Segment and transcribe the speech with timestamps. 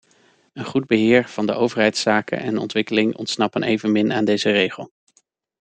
[0.53, 4.91] Een goed beheer van de overheidszaken en ontwikkeling ontsnappen evenmin aan deze regel.